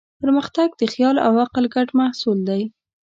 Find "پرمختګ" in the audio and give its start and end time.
0.21-0.69